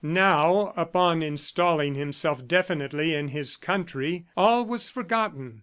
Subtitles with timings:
[0.03, 5.59] Now, upon installing himself definitely in his country, all was forgotten.